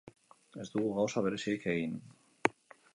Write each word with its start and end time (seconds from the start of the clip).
Ez 0.63 0.65
dugu 0.77 0.89
gauza 0.97 1.23
berezirik 1.27 1.71
egin. 1.77 1.95